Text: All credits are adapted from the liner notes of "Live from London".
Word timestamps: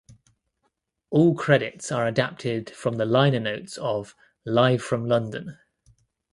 All 1.11 1.35
credits 1.35 1.91
are 1.91 2.07
adapted 2.07 2.71
from 2.71 2.95
the 2.97 3.05
liner 3.05 3.39
notes 3.39 3.77
of 3.77 4.15
"Live 4.45 4.81
from 4.81 5.07
London". 5.07 5.59